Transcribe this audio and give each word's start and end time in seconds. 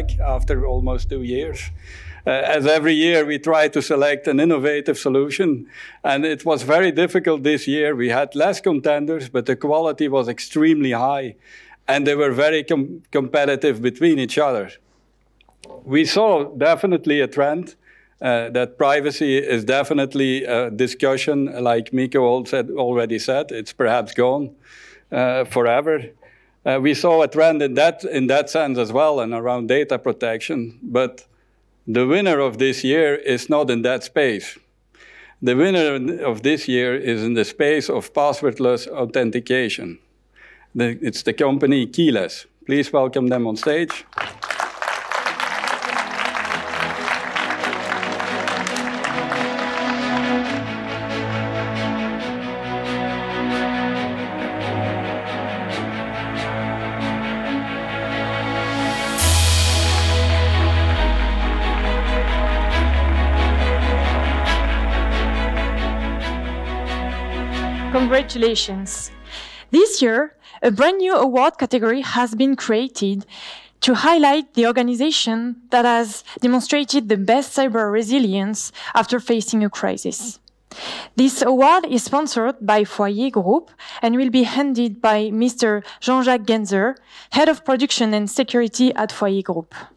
back 0.00 0.18
after 0.20 0.66
almost 0.66 1.10
two 1.10 1.22
years. 1.22 1.70
Uh, 2.26 2.30
as 2.30 2.66
every 2.66 2.92
year, 2.92 3.24
we 3.24 3.38
try 3.38 3.68
to 3.68 3.80
select 3.80 4.26
an 4.26 4.40
innovative 4.40 4.98
solution, 4.98 5.66
and 6.04 6.24
it 6.24 6.44
was 6.44 6.62
very 6.62 6.92
difficult 6.92 7.42
this 7.42 7.66
year. 7.66 7.96
We 7.96 8.10
had 8.10 8.34
less 8.34 8.60
contenders, 8.60 9.30
but 9.30 9.46
the 9.46 9.56
quality 9.56 10.08
was 10.08 10.28
extremely 10.28 10.92
high, 10.92 11.36
and 11.88 12.06
they 12.06 12.14
were 12.14 12.32
very 12.32 12.62
com 12.62 13.02
competitive 13.10 13.80
between 13.80 14.18
each 14.18 14.38
other. 14.38 14.70
We 15.84 16.04
saw 16.04 16.44
definitely 16.58 17.20
a 17.22 17.26
trend 17.26 17.74
uh, 18.20 18.50
that 18.50 18.76
privacy 18.76 19.38
is 19.38 19.64
definitely 19.64 20.44
a 20.44 20.70
discussion, 20.70 21.46
like 21.70 21.92
Miko 21.92 22.44
said, 22.44 22.70
already 22.70 23.18
said. 23.18 23.46
It's 23.50 23.72
perhaps 23.72 24.12
gone 24.12 24.50
uh, 25.10 25.44
forever. 25.44 26.02
Uh, 26.64 26.78
we 26.80 26.94
saw 26.94 27.22
a 27.22 27.28
trend 27.28 27.62
in 27.62 27.74
that, 27.74 28.04
in 28.04 28.26
that 28.26 28.50
sense 28.50 28.78
as 28.78 28.92
well 28.92 29.20
and 29.20 29.32
around 29.32 29.68
data 29.68 29.98
protection, 29.98 30.78
but 30.82 31.26
the 31.86 32.06
winner 32.06 32.38
of 32.38 32.58
this 32.58 32.84
year 32.84 33.14
is 33.14 33.48
not 33.48 33.70
in 33.70 33.82
that 33.82 34.04
space. 34.04 34.58
The 35.42 35.56
winner 35.56 36.22
of 36.22 36.42
this 36.42 36.68
year 36.68 36.94
is 36.94 37.24
in 37.24 37.32
the 37.32 37.46
space 37.46 37.88
of 37.88 38.12
passwordless 38.12 38.86
authentication. 38.88 39.98
The, 40.74 40.98
it's 41.00 41.22
the 41.22 41.32
company 41.32 41.86
Keyless. 41.86 42.46
Please 42.66 42.92
welcome 42.92 43.28
them 43.28 43.46
on 43.46 43.56
stage. 43.56 44.04
Congratulations. 67.92 69.10
This 69.72 70.00
year, 70.00 70.36
a 70.62 70.70
brand 70.70 70.98
new 70.98 71.16
award 71.16 71.58
category 71.58 72.02
has 72.02 72.36
been 72.36 72.54
created 72.54 73.26
to 73.80 73.94
highlight 73.94 74.54
the 74.54 74.66
organization 74.66 75.56
that 75.70 75.84
has 75.84 76.22
demonstrated 76.40 77.08
the 77.08 77.16
best 77.16 77.56
cyber 77.56 77.90
resilience 77.90 78.70
after 78.94 79.18
facing 79.18 79.64
a 79.64 79.70
crisis. 79.70 80.38
This 81.16 81.42
award 81.42 81.84
is 81.86 82.04
sponsored 82.04 82.56
by 82.60 82.84
Foyer 82.84 83.28
Group 83.28 83.72
and 84.02 84.14
will 84.14 84.30
be 84.30 84.44
handed 84.44 85.02
by 85.02 85.30
Mr. 85.30 85.82
Jean-Jacques 86.00 86.42
Genzer, 86.42 86.94
Head 87.32 87.48
of 87.48 87.64
Production 87.64 88.14
and 88.14 88.30
Security 88.30 88.94
at 88.94 89.10
Foyer 89.10 89.42
Group. 89.42 89.74